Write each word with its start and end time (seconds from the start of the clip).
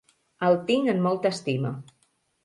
El 0.45 0.55
tinc 0.69 0.87
en 0.93 1.03
molta 1.07 1.31
estima. 1.37 1.73